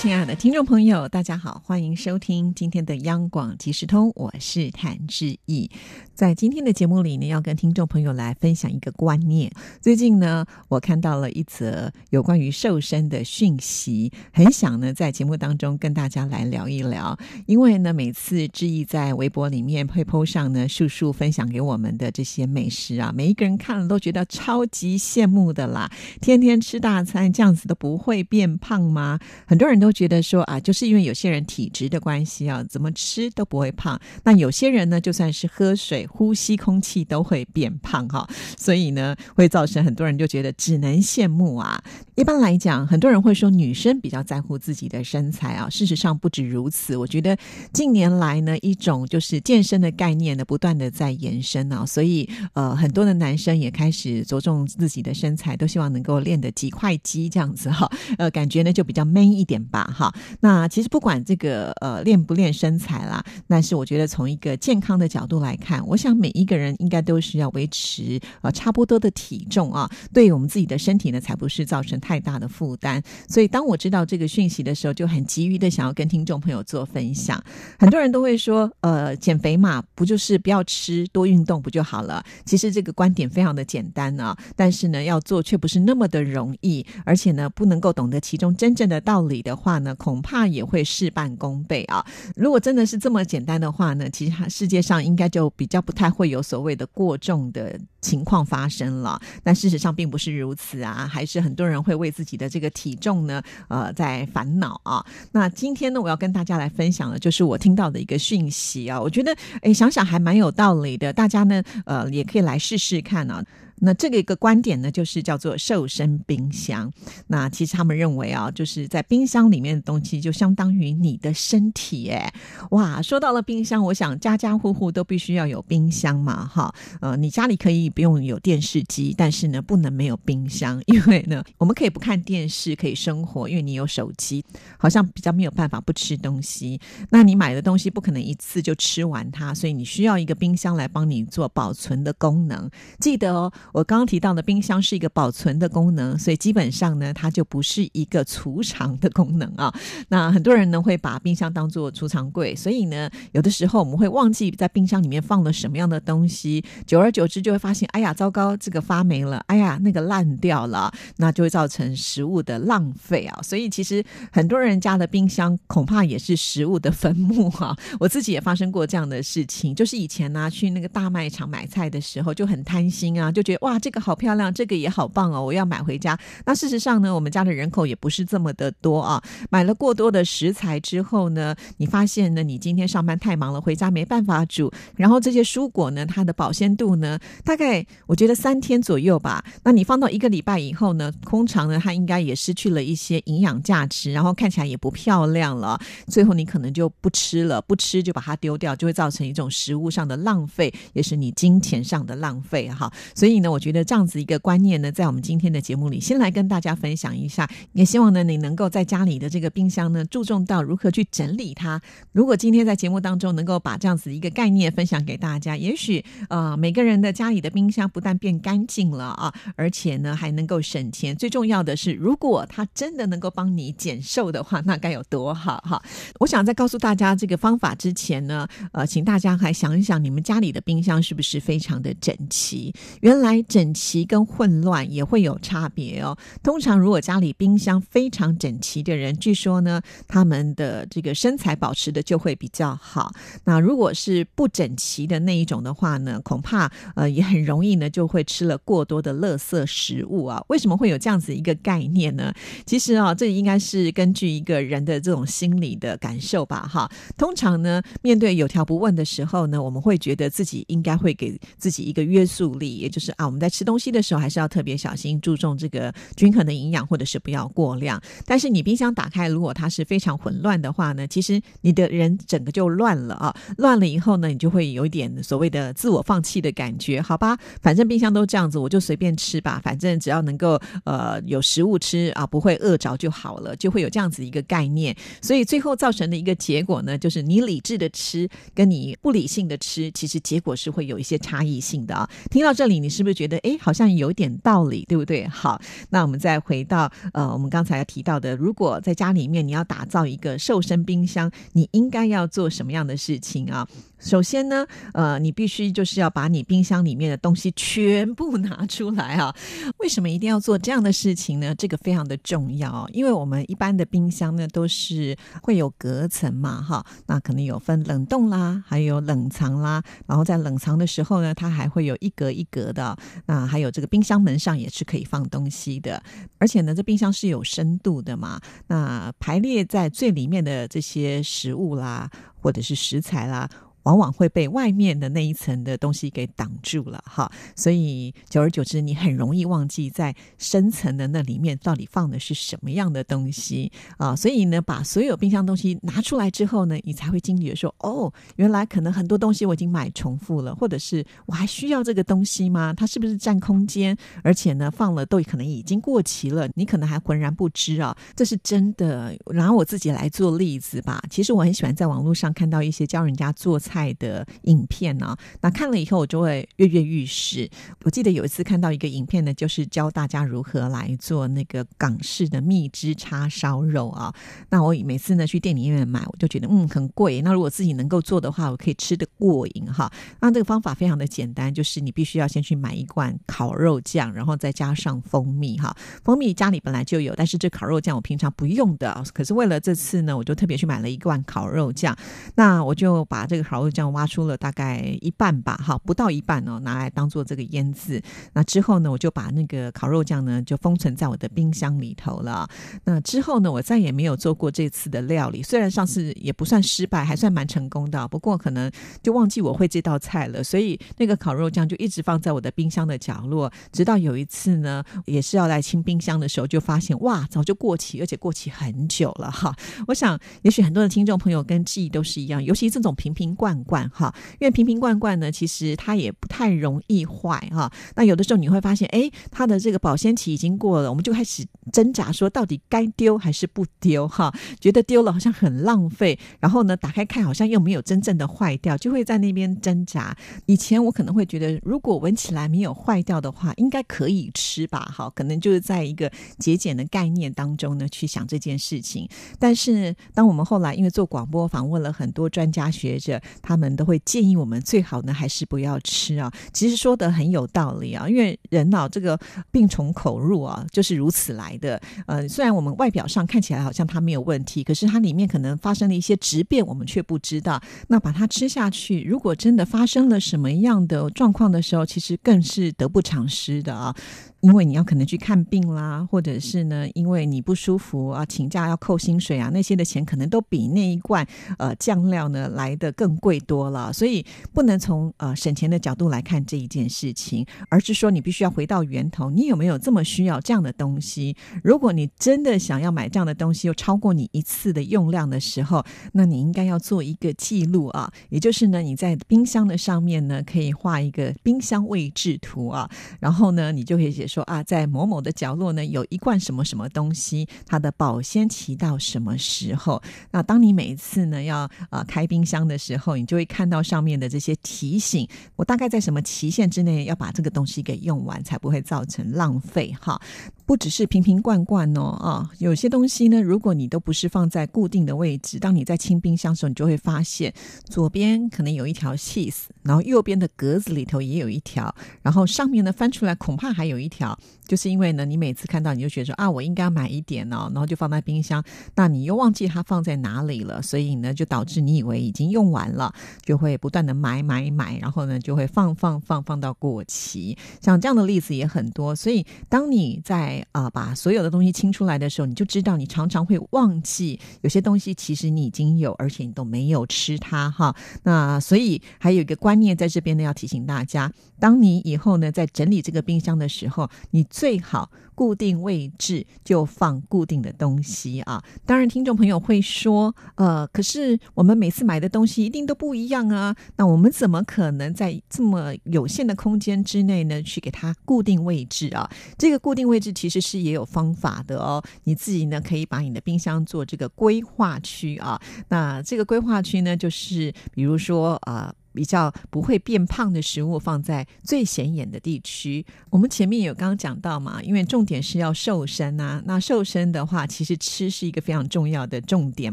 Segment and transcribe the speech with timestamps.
[0.00, 5.70] 亲爱的听众朋友，大家好，欢迎收听今天的央广即时通，我是谭志毅。
[6.14, 9.52] 在今天的节目里呢，要跟听众朋友来分享一个观念。
[9.82, 17.18] 最近呢，我看到了一则有关于瘦身的讯息，很想呢在节目当中跟大家来聊一聊。
[17.44, 25.90] 因为呢，每次志毅在微博里面会 po 上呢，叔叔分享给我们的这些美食啊，每一个人看了都觉得超级羡慕的啦。
[26.22, 29.18] 天天吃大餐，这样子都不会变胖吗？
[29.44, 29.89] 很多人都。
[29.92, 34.00] 觉得说啊，就是因为有些人体质的关系啊，怎么吃都不会胖。
[34.24, 38.28] 那有些人呢，就算是喝水、呼吸空气都会变胖哈。
[38.56, 41.82] 所以呢，会造成很多人就觉得只能羡慕啊。
[42.16, 45.68] 一般来讲，很多人会说女生比较在乎自己的身材啊。
[45.70, 47.36] 事实上不止如此，我觉得
[47.72, 51.86] 近年来呢，一种就是健身的概念呢，不断的在延伸啊。
[51.86, 57.90] 所以呃，很多的男生也开始着重自己的身材，都希望能够练得几块肌这样子哈。
[58.18, 59.79] 呃，感觉呢就比较 man 一点吧。
[59.84, 73.02] 哈，那其实不管这个呃练不练身材啦，但是我觉得从一个健康的角度来看，我想每一个人应该都是要维持呃差不多的体重啊，对于我们自己的身体呢，才不是造成太大的负担。
[73.28, 77.42] 所以当我知道这个讯息的时候，就很急于的想要跟听众朋友做分享。
[77.78, 82.24] 很多人都会说，呃，减肥嘛，不就是不要吃，多运动不就好了？
[82.44, 89.69] 其实这个观点非常的简单啊，但是呢，要做却不是那么的容易，而且呢，不能够懂得其中真正的道理的话。
[89.70, 92.04] 话呢，恐怕也会事半功倍啊！
[92.34, 99.20] 如果真的是这么简单的话呢，其实世界上应该就比较不太会有所谓的过重的情况发生了。
[99.44, 105.06] 但事实上并不是如此啊，还是很多人会为自己的这个体重呢，呃，在烦恼啊。
[105.30, 109.32] 那今天呢，我要跟大家来分享的，就是我听到的一个讯息啊，我觉得，
[109.62, 113.44] 哎，想想还蛮有道理的，大家呢，呃，也可以来试试看啊。
[113.80, 116.92] 那这个一个观点呢，就是叫做瘦身冰箱。
[117.26, 122.10] 那其实他们认为啊，就是在冰箱里面的东西就相当于你的身体。
[122.10, 122.32] 哎，
[122.70, 126.74] 哇，说到了冰箱，我想家家户户都必须要有冰箱嘛，哈。
[127.00, 134.44] 呃，你家里可以不用有电视机，但是呢，不能没有冰箱， 因为呢，我们可以不看电视，可以生活，因为你有手机，
[134.76, 136.78] 好像比较没有办法不吃东西。
[137.08, 142.70] 那你买的东西不可能一次就吃完它，所以你需要一个冰箱来帮你做保存的功能。
[142.98, 143.50] 记得哦。
[143.72, 149.72] 我刚刚提到的冰箱是一个保存的功能，所以基本上呢，它就不是一个储藏的功能啊。
[150.08, 163.40] 那很多人呢会把冰箱当做储藏柜，所以呢，有的时候我们会忘记在冰箱里面放了什么样的东西，久而久之就会发现，哎呀，糟糕，这个发霉了，哎呀，那个烂掉了，那就会造成食物的浪费啊。
[163.42, 167.76] 所以其实很多人家的冰箱恐怕也是食物的坟墓哈。
[167.98, 173.59] 我自己也发生过这样的事情，就是以前呢去那个大卖场买菜的时候就很贪心啊，就觉得。
[173.60, 176.18] 哇，这个好漂亮，这个也好棒哦，我要买回家。
[176.44, 179.22] 那事实上呢，我们家的人口也不是这么的多啊。
[179.50, 184.70] 买了过多的食材之后呢，你发现呢，你今天上班太忙了，回家没办法煮。
[184.96, 189.44] 然后这些蔬果呢，它的保鲜度呢，大概我觉得三天左右吧。
[189.62, 195.80] 那你放到一个礼拜以后呢，通常呢，它应该也失去了一些营养价值，然后看起来也不漂亮了。
[196.06, 202.90] 最后你可能就不吃了，不吃就把它丢掉，就会造成一种食物上的浪费，也是你金钱上的浪费哈。
[203.14, 203.50] 所以呢。
[203.50, 207.48] 我觉得这样子一个观念呢，在我们今天的节目里，先来跟大家分享一下。
[207.72, 211.80] 也希望呢，你能够在家里的这个冰箱呢，注重到如何去整理它。
[212.12, 221.16] 如果今天在节目当中能够把这样子一个概念分享给大家，也许呃，每个人的家里的冰箱不但变干净了啊，而且呢还能够省钱。
[221.16, 225.82] 最重要的是，如果它真的能够帮你减瘦的话，那该有多好哈！
[226.20, 232.72] 我想在告诉大家这个方法之前呢，呃，请大家还想一想，你们家里的冰箱是不是非常的整齐？
[233.00, 233.29] 原来。
[233.42, 236.16] 整齐跟混乱也会有差别哦。
[236.42, 243.12] 通常，如果家里冰箱非常整齐的人，据说呢，他们的这个身材保持的就会比较好。
[243.44, 250.42] 那如果是不整齐的那一种的话呢，恐怕呃也很容易呢就会吃了过多的垃圾食物啊。
[250.48, 252.32] 为什么会有这样子一个概念呢？
[252.64, 256.66] 其实啊，这应该是根据一个人的这种心理的感受吧。
[256.66, 263.14] 哈，通常呢，面对有条不紊的时候呢，我们会觉得自己应该会给自己一个约束力，也就是。
[263.20, 268.00] 啊，我们在吃东西的时候还是要特别小心，注重这个均衡的营养，或者是不要过量。
[268.24, 277.36] 但是你冰箱打开，如果它是非常混乱的话呢，其实你的人整个就乱了啊，乱了以后呢，你就会有一点所谓的自我放弃的感觉，好吧？
[277.60, 284.96] 反正冰箱都这样子，我就随便吃吧，反正只要能够呃有食物吃啊，不会饿着就好了，就会有这样子一个概念。
[285.20, 292.08] 所以最后造成的一个结果呢，就是你理智的吃跟你不理性的吃，其实结果是会有一些差异性的啊。
[292.30, 295.26] 听到这里，你是不是就觉得哎，好像有点道理，对不对？
[295.26, 303.66] 好，那我们再回到呃，我们刚才提到的，如果在家里面你要打造一个瘦身冰箱，你应该要做什么样的事情啊？
[304.00, 309.34] 首先呢，呃，你必须就是要把你冰箱里面的东西全部拿出来啊。
[309.78, 311.54] 为什么一定要做这样的事情呢？
[311.54, 326.02] 这个非常的重要，因为我们一般的冰箱呢都是会有隔层嘛，哈，那可能有分冷冻啦，还有冷藏啦，然后在冷藏的时候呢，它还会有一格一格的，那还有这个冰箱门上也是可以放东西的，
[326.38, 332.10] 而且呢，这冰箱是有深度的嘛，那排列在最里面的这些食物啦，
[332.40, 333.48] 或者是食材啦。
[333.84, 344.14] 往往会被外面的那一层的东西给挡住了，哈，所以久而久之，你很容易忘记在深层的那里面到底放的是什么样的东西啊。
[344.14, 352.74] 所以呢，把所有冰箱东西拿出来之后呢，你才会惊觉说，哦，原来可能很多东西我已经买重复了，或者是我还需要这个东西吗？
[352.76, 353.96] 它是不是占空间？
[354.22, 357.96] 而且呢，放了都可能已经过期了，你可能还浑然不知啊。
[358.14, 359.16] 这是真的。
[359.32, 363.69] 拿我自己来做例子吧，其实我很喜欢在网络上看到一些教人家做菜。
[363.70, 365.16] 菜的影片呢？
[365.40, 367.48] 那看了以后，我就会跃跃欲试。
[367.84, 374.12] 我记得有一次看到一个影片呢，就是教大家如何来做那个港式的蜜汁叉烧肉啊。
[374.48, 377.22] 那我每次呢去店里面买，我就觉得嗯很贵。
[377.22, 379.88] 那如果自己能够做的话，我可以吃的过瘾哈。
[380.20, 385.72] 那这个方法非常的简单，就是你必须要先去买一罐烤肉酱，然后再加上蜂蜜哈。
[386.02, 389.04] 蜂蜜家里本来就有，但是这烤肉酱我平常不用的。
[389.14, 391.96] 可是为了这次呢，我就特别去买了一罐烤肉酱。
[392.34, 393.59] 那我就把这个烤。
[393.60, 398.02] 我这样挖出了大概一半吧，哈，不到一半哦，拿来当做这个腌制。
[398.32, 402.48] 那之后呢，我就把那个烤肉酱呢就封存在我的冰箱里头了。
[402.84, 405.42] 那之后呢，我再也没有做过这次的料理。
[405.42, 408.70] 虽然上次也不算失败，还算蛮成功的，不过可能
[409.02, 410.42] 就忘记我会这道菜了。
[410.42, 419.54] 所以那个烤肉酱就一直放在我的冰箱的角落，直到有一次呢，也是要来清冰箱的时候，就发现哇，早就过期，而且过期很久了哈。
[419.86, 423.49] 我想，也许很多的听众朋友跟记忆都是一样，尤其这种瓶瓶罐。
[423.50, 427.70] 罐罐哈，因为瓶瓶罐罐呢，其实它也不太容易坏哈。
[427.96, 434.32] 那有的时候你会发现，哎，它的这个保鲜期已经过了，我们就开始挣扎，说到底该丢还是不丢哈？
[434.60, 440.16] 觉得丢了好像很浪费，然后呢，打开看好像又没有真正的坏掉，就会在那边挣扎。
[440.46, 444.92] 以前我可能会觉得，如果闻起来没有坏掉的话，应该可以吃吧？
[444.96, 449.08] 哈，可能就是在一个节俭的概念当中呢，去想这件事情。
[449.38, 453.20] 但是当我们后来因为做广播访问了很多专家学者。
[453.42, 456.32] 他们都会建议我们最好呢，还是不要吃啊。
[456.52, 459.18] 其实说的很有道理啊，因为人脑这个
[459.50, 461.80] 病从口入啊，就是如此来的。
[462.06, 467.60] 呃，虽然我们外表上看起来好像它没有问题，可是它里面可能发生了一些质变，我们却不知道。
[467.88, 473.94] 那把它吃下去，如果真的发生了什么样的状况的时候，其实更是得不偿失的啊。
[474.40, 481.26] 因为你要可能去看病啦，或者是呢，因为你不舒服啊，请假要扣薪水啊，那些的钱可能都比那一罐
[481.58, 483.92] 呃酱料呢来的更贵多了。
[483.92, 484.24] 所以
[484.54, 491.36] 不能从呃省钱的角度来看这一件事情，而是说你必须要回到源头，你有没有这么需要这样的东西？
[491.62, 502.90] 如果你真的想要买这样的东西，又超过你一次的用量的时候，那你应该要做一个记录啊， 也就是呢，你在冰箱的上面呢可以画一个冰箱位置图啊，
[503.20, 504.30] 然后呢，你就可以写。
[504.30, 510.00] 说啊，在某某的角落呢，有一罐什么什么东西，它的保鲜期到什么时候？
[510.30, 515.28] 那当你每一次呢要啊开冰箱的时候，你就会看到上面的这些提醒。
[515.56, 520.20] 我大概在什么期限之内要把这个东西给用完，才不会造成浪费哈。
[520.66, 527.52] 不只是瓶瓶罐罐哦啊，有些东西呢，如果你都不是放在固定的位置，当你在清冰箱的时候，你就会发现
[527.84, 534.38] 左边可能有一条 cheese，然后右边的格子里头也有一条，然后上面呢翻出来恐怕还有一条。
[534.66, 538.62] 就是因为呢，你每次看到你就觉得说啊，我应该买一点哦，然后就放在冰箱，
[538.94, 543.09] 那你又忘记它放在哪里了，所以呢，就导致你以为已经用完了，
[543.42, 547.56] 就会不断的买买买，然后呢，就会放放放放到过期。
[547.80, 557.94] 像这样的例子也很多，所以当你在啊把所有的东西清出来的时候，你就知道你常常会忘记有些东西其实你已经有，而且你都没有吃它哈。
[558.22, 565.10] 那所以还有一个观念在这边呢，要提醒大家，当你以后呢在整理这个冰箱的时候，你最好。
[565.34, 568.62] 固定位置就放固定的东西啊！
[568.84, 573.74] 当然，听众朋友会说，呃，可是我们每次买的东西一定都不一样啊。
[573.96, 579.30] 那我们怎么可能在这么有限的空间之内呢，去给它固定位置啊？
[579.56, 582.02] 这个固定位置其实是也有方法的哦。
[582.24, 585.60] 你自己呢，可以把你的冰箱做这个规划区啊。
[585.88, 588.94] 那这个规划区呢，就是比如说啊。
[589.12, 593.04] 比较不会变胖的食物放在最显眼的地区。
[593.30, 596.62] 我们前面有刚刚讲到嘛，因为重点是要瘦身啊。
[596.66, 599.92] 那瘦身的话，其实吃是一个非常重要的重点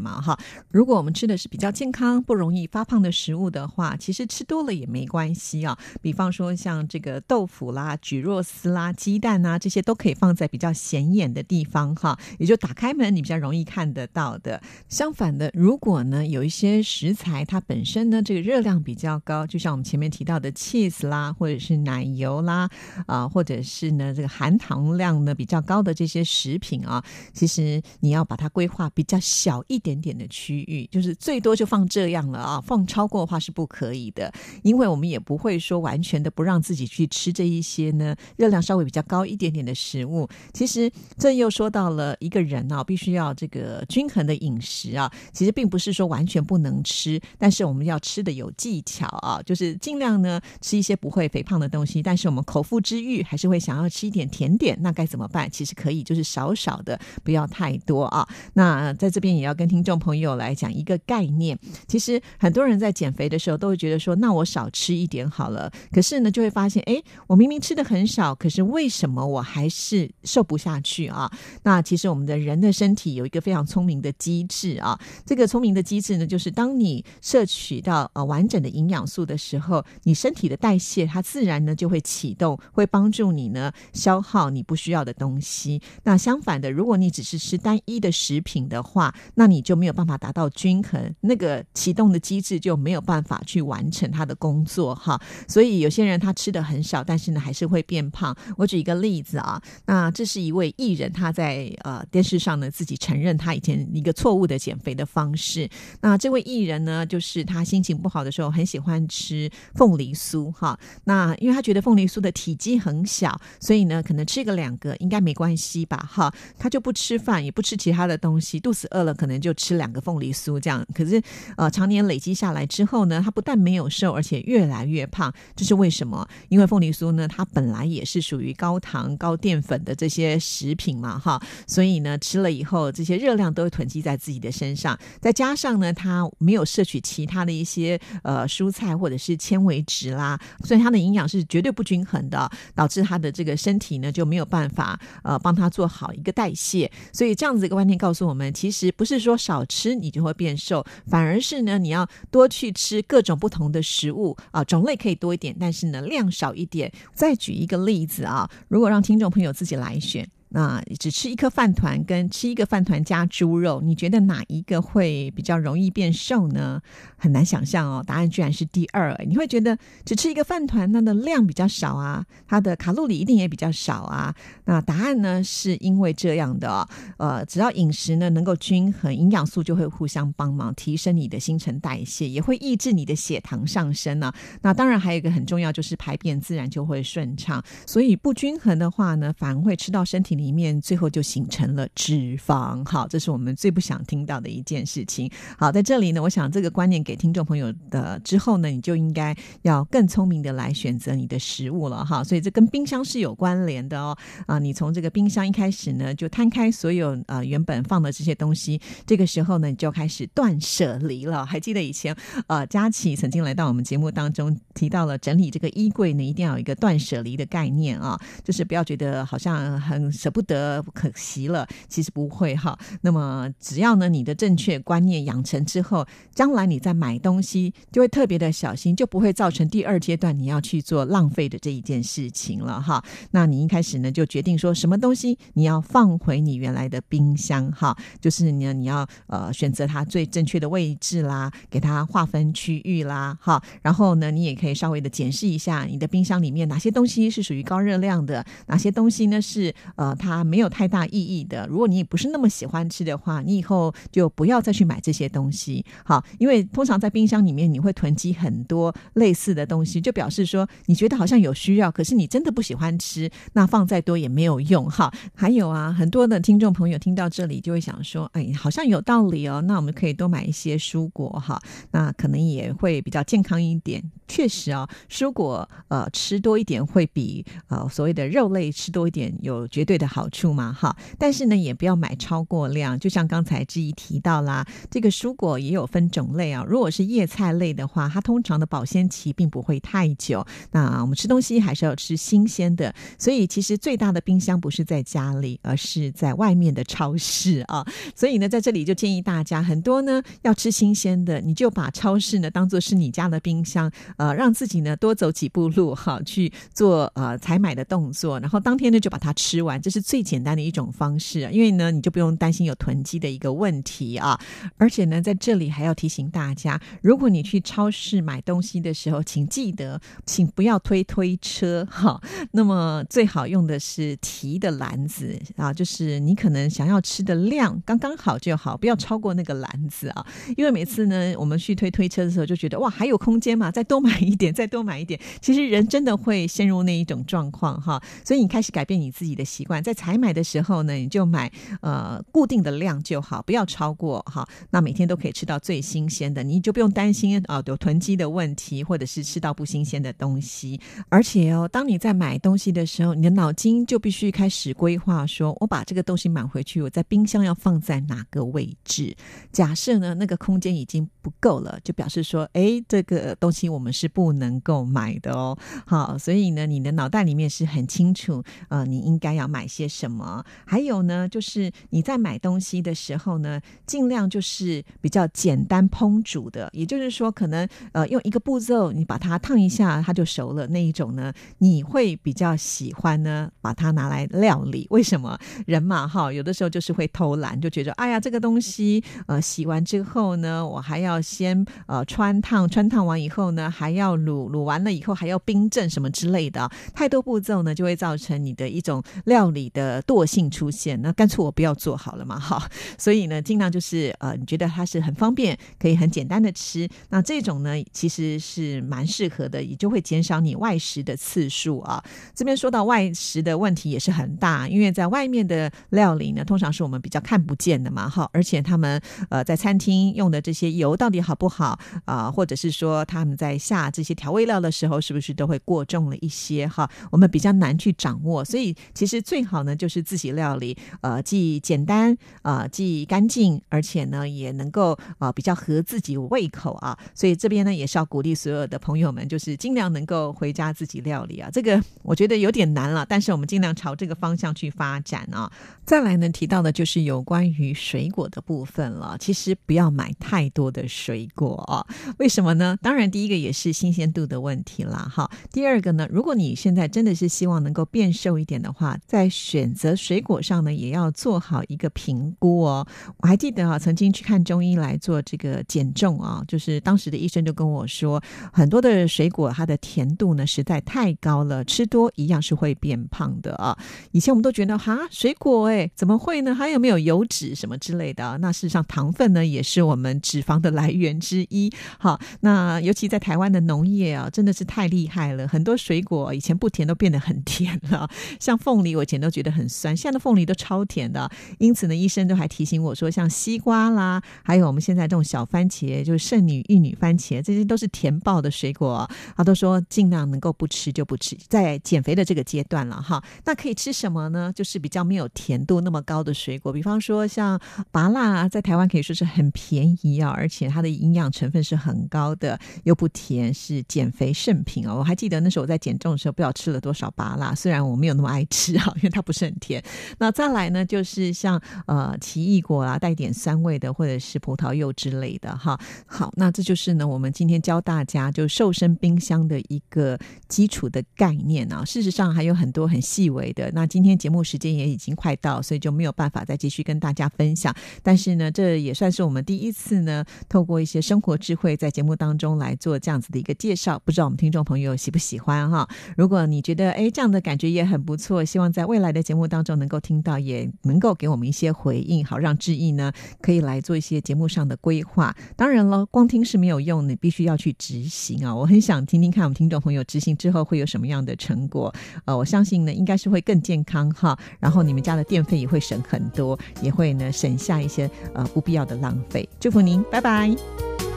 [0.00, 0.38] 嘛，哈。
[0.70, 5.78] 如果我们吃的是比较健康、不容易发胖的食物的话，其实吃多了也没关系啊。
[6.02, 14.60] 比方说像这个豆腐啦、蒟蒻丝啦、鸡蛋啊，这些都可以放在比较显眼的地方哈，也就打开门你比较容易看得到的。
[14.88, 22.68] 相反的，如果呢有一些食材它本身呢这个热量比较较高，就像我们前面提到的 cheese 啦，或者是奶油啦，
[23.06, 34.30] 啊，或者是呢这个含糖量呢比较高的这些食品啊，其实你要把它规划比较小一点点的区域，就是最多就放这样了啊，放超过的话是不可以的，
[34.62, 40.28] 因为我们也不会说完全的不让自己去吃这一些呢热量稍微比较高一点点的食物。
[40.52, 48.97] 其实这又说到了一个人啊，必须要这个均衡的饮食啊，其实并不是说完全不能吃，但是我们要吃的有技巧。
[48.98, 55.48] 巧啊，就是尽量呢吃一些不会肥胖的东西，但是我们口腹之欲还是会想要吃一点甜点，那该怎么办？
[55.50, 58.26] 其实可以就是少少的，不要太多啊。
[58.54, 65.70] 那在这边也要跟听众朋友来讲一个概念，其实很多人在减肥的时候都会觉得说，那我少吃一点好了。
[65.92, 71.30] 可是呢，就会发现，哎，我明明吃的很少，可是为什么我还是瘦不下去啊？
[71.62, 85.80] 那其实我们的人的身体有一个非常聪明的机制啊，这个聪明的机制呢，就是当你摄取到呃完整的营营养素的时候，你身体的代谢它自然呢就会启动，会帮助你呢消耗你不需要的东西。
[86.04, 95.20] 那相反的，如果你只是吃单一的食品的话，那你就没有办法达到均衡，那个启动的机制就没有办法去完成它的工作哈。
[95.46, 98.34] 所以有些人他吃的很少，但是呢还是会变胖。
[98.56, 105.68] 我举一个例子啊，那这是一位艺人，他在呃电视上呢自己承认他以前一个错误的减肥的方式。
[106.00, 108.77] 那这位艺人呢，就是他心情不好的时候很喜。
[108.78, 120.86] 喜欢吃凤梨酥哈，那因为他觉得凤梨酥的体积很小，所以呢，可能吃个两个应该没关系吧哈，他就不吃饭，也不吃其他的东西，肚子饿了可能就吃两个凤梨酥这样。
[120.94, 121.20] 可是
[121.56, 126.24] 呃，常年累积下来之后呢，他不但没有瘦，而且越来越胖，这是为什么？
[126.48, 138.67] 因为凤梨酥呢，它本来也是属于高糖高淀粉的这些食品嘛哈，所以呢，吃了以后这些热量都会囤积在自己的身上，再加上呢，他没有摄取其他的一些呃蔬。
[138.68, 146.90] 蔬菜或者是纤维质啦，所以它的营养是绝对不均衡的，导致他的这个身体呢就没有办法呃帮他做好一个代谢。
[147.12, 156.92] 所以这样子一个观念告诉我们，其实不是说少吃你就会变瘦，反而是呢你要多去吃各种不同的食物啊，种类可以多一点，但是呢量少一点。
[157.14, 160.28] 再举一个例子啊，如果让听众朋友自己来选。
[160.50, 166.80] 那只吃一颗饭团跟吃一个饭团加猪肉，你觉得哪一个会比较容易变瘦呢？
[167.16, 169.14] 很难想象哦，答案居然是第二。
[169.26, 174.34] 你会觉得只吃一个饭团，它的量比较少啊，它的卡路里一定也比较少啊。
[174.64, 176.88] 那答案呢，是因为这样的哦，
[177.18, 184.32] 呃，只要饮食呢能够均衡，营养素就会互相帮忙，提升你的新陈代谢，也会抑制你的血糖上升呢。
[184.62, 187.62] 那当然还有一个很重要，就是排便自然就会顺畅。
[187.86, 190.37] 所以不均衡的话呢，反而会吃到身体。
[190.38, 195.28] 里面最后就形成了脂肪，好，这是我们最不想听到的一件事情。
[195.58, 202.22] 好，在这里呢，我想这个观念给听众朋友的之后呢，你就应该要更聪明的来选择你的食物了，哈。
[202.22, 204.16] 所以这跟冰箱是有关联的哦。
[204.46, 211.44] 啊，你从这个冰箱一开始呢，就摊开所有呃原本放的这些东西，这个时候呢，你就开始断舍离了。
[211.44, 212.16] 还记得以前
[212.46, 220.12] 呃佳琪曾经来到我们节目当中提到了整理这个衣柜呢，一定要有一个断舍离的概念啊，就是不要觉得好像很。
[220.30, 221.66] 不得，可惜了。
[221.88, 222.78] 其实不会哈。
[223.00, 233.02] 那么只要呢，你的正确观念养成之后，将来你在买东西就会特别的小心，就不会造成第二阶段你要去做浪费的这一件事情了哈。
[233.30, 243.62] 那你一开始呢，就决定说什么东西你要放回你原来的冰箱哈，就是呢你要呃选择它最正确的位置啦，给它划分区域啦哈。
[243.82, 250.14] 然后呢，你也可以稍微的检视一下你的冰箱里面哪些东西是属于高热量的，哪些东西呢是呃。
[250.18, 251.66] 它没有太大意义的。
[251.68, 255.84] 如果你不是那么喜欢吃的话，你以后就不要再去买这些东西。
[256.04, 264.90] 好，因为通常在冰箱里面你会囤积很多类似的东西，就表示说你觉得好像有需要，可是你真的不喜欢吃，那放再多也没有用。
[264.90, 271.60] 哈，还有啊，很多的听众朋友听到这里就会想说，哎，好像有道理哦，那我们可以多买一些蔬果哈，
[271.92, 274.02] 那可能也会比较健康一点。
[274.26, 280.96] 确实啊，蔬果呃吃多一点会比呃所谓的肉类吃多一点有绝对的好处嘛，哈。
[281.18, 282.98] 但是呢，也不要买超过量。
[282.98, 286.64] 就像刚才志怡提到啦，这个蔬果也有分种类啊。
[286.66, 290.44] 如果是叶菜类的话，它通常的保鲜期并不会太久。
[290.72, 297.86] 那我们吃东西还是要吃新鲜的，所以其实最大的冰箱不是在家里，而是在外面的超市啊。
[298.16, 303.90] 所以呢，在这里就建议大家，很多呢要吃新鲜的，你就把超市呢当做是你家的冰箱。
[304.16, 311.48] 呃，让自己呢多走几步路哈，去做呃采买的动作，然后当天呢就把它吃完，这是是最简单的一种方式。
[311.52, 314.40] 因为呢，你就不用担心有囤积的一个问题啊。
[314.78, 322.20] 而且呢，在这里还要提醒大家，如果你去超市买东西的时候，请记得，请不要推推车哈。
[322.52, 330.26] 那么最好用的是提的篮子啊，就是你可能想要吃的量刚刚好就好，不要超过那个篮子啊。
[330.56, 333.98] 因为每次呢，我们去推推车的时候，就觉得哇，还有空间嘛，再多。
[333.98, 338.00] 买一点，再多买一点，其实人真的会陷入那一种状况哈。
[338.24, 344.48] 所以你开始改变你自己的习惯，在采买的时候呢，你就买呃固定的量就好，不要超过哈。
[344.70, 350.80] 那每天都可以吃到最新鲜的，你就不用担心啊有囤积的问题，或者是吃到不新鲜的东西。
[351.08, 359.14] 而且哦，当你在买东西的时候，你的脑筋就必须开始规划，说我把这个东西买回去，我在冰箱要放在哪个位置？
[359.50, 363.92] 假设呢那个空间已经不够了，就表示说，哎，这个东西我们。
[363.98, 365.58] 是不能够买的哦。
[365.84, 370.44] 好，所以呢，你的脑袋里面是很清楚，呃，你应该要买些什么。
[370.66, 384.86] 还有呢，就是你在买东西的时候呢，尽量就是比较简单烹煮的，也就是说，可能呃用一个步骤，你把它烫一下，它就熟了那一种呢，你会比较喜欢呢，把它拿来料理。
[384.90, 385.38] 为什么？
[385.66, 401.00] 人嘛，哈，有的时候就是会偷懒，就觉得哎呀，这个东西呃洗完之后呢，我还要先呃穿烫，穿烫完以后呢，还要卤卤完了以后还要冰镇什么之类的，太多步骤呢，就会造成你的一种料理的惰性出现。
[401.00, 402.62] 那干脆我不要做好了嘛，哈。
[402.98, 412.04] 所以呢，尽量就是呃，你觉得它是很方便，可以很简单的吃，那这种呢，其实是蛮适合的，也就会减少你外食的次数啊。
[412.34, 418.28] 这边说到外食的问题也是很大，因为在外面的料理呢，通常是我们比较看不见的嘛，哈。
[418.34, 423.88] 而且他们呃在餐厅用的这些油到底好不好啊，或者是说他们在下。
[423.90, 426.88] 这些调味料的时候，是不是都会过重了一些哈？
[427.10, 436.98] 我们比较难去掌握，所以其实最好呢，就是自己料理，呃，既简单啊，既干净，而且呢，也能够啊比较合自己胃口啊。
[437.14, 441.50] 所以这边呢，也是要鼓励所有的朋友们，就是尽量能够回家自己料理啊。
[441.52, 445.52] 这个我觉得有点难了，但是我们尽量朝这个方向去发展啊。
[445.84, 449.16] 再来呢，提到的就是有关于水果的部分了。
[449.20, 451.86] 其实不要买太多的水果啊，
[452.18, 452.78] 为什么呢？
[452.80, 453.58] 当然，第一个也是。
[453.58, 455.28] 是新鲜度的问题啦，哈。
[455.52, 462.84] 第二个呢，如果你现在真的是希望能够变瘦一点的话，在选择水果上呢，也要做好一个评估哦。
[463.18, 468.20] 我还记得啊，曾经去看中医来做这个减重啊，就是当时的医生就跟我说，
[468.52, 473.78] 很多的水果它的甜度呢实在太高了，吃多一样是会变胖的啊。
[474.10, 476.52] 以前我们都觉得哈，水果哎怎么会呢？
[476.52, 478.36] 还有没有油脂什么之类的？
[478.38, 481.72] 那事实上糖分呢也是我们脂肪的来源之一。
[481.98, 483.58] 好，那尤其在台湾的。
[483.68, 485.46] 农业啊，真的是太厉害了！
[485.46, 488.08] 很多水果以前不甜，都变得很甜了。
[488.40, 491.30] 像凤梨，我以前都觉得很酸，现在的凤梨都超甜的。
[491.58, 499.08] 因此呢，医生都还提醒我说，像西瓜啦，还有我们现在这种小番茄，就是圣女、玉女番茄，这些都是甜爆的水果。
[499.36, 503.22] 他都说尽量能够不吃就不吃，在减肥的这个阶段了哈。
[503.44, 504.52] 那可以吃什么呢？
[504.54, 507.60] 就是比较没有甜度那么高的水果，比方说像
[507.90, 513.48] 芭辣，在台湾可以说是很便宜啊，而且它的营养成分是很高的，又不甜。
[513.52, 514.96] 是减肥圣品哦！
[514.98, 519.82] 我还记得那时候我在减重的时候，不知道吃了多少芭辣，虽然我没有那么爱吃啊，因为它它不是很甜。
[520.18, 525.76] 那再来呢，就是像呃奇异果啊，带点酸味的，或者是葡萄柚之类的哈。
[526.06, 531.84] 好，那这就是呢，我们今天教大家就瘦身冰箱的一个基础的概念啊。
[531.84, 533.68] 事实上还有很多很细微的。
[533.74, 537.74] 那今天节目时间也已经快到，所以就没有办法再继续跟大家分享。
[538.04, 543.38] 但是呢，这也算是我们第一次呢，透过一些生活智慧，在节目当中来做这样子的。
[543.40, 545.88] 一个介绍，不知道我们听众朋友喜不喜欢哈？
[546.16, 549.07] 如果你觉得哎这样的感觉也很不错，希望在未来。
[549.08, 555.34] 来的节目当中能够听到，也能够给我们一些回应，好让志毅呢可以来做一些节目上的规划。
[555.56, 558.54] 当然了，光听是没有用的，必须要去执行啊！
[558.54, 561.92] 我很想听听看我们听众朋友执行之后会有什么样的成果。
[562.26, 569.48] 呃，我相信呢，应该是会更健康哈，然后你们家的电费也会省很多，也会呢省下一些呃不必要的浪费。
[569.58, 571.07] 祝福您，拜拜。